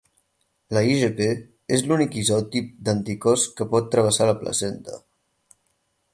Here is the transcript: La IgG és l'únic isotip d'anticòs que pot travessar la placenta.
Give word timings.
La 0.77 0.81
IgG 0.93 1.19
és 1.77 1.83
l'únic 1.91 2.17
isotip 2.21 2.73
d'anticòs 2.89 3.45
que 3.61 3.69
pot 3.75 3.93
travessar 3.97 4.31
la 4.33 4.39
placenta. 4.43 4.99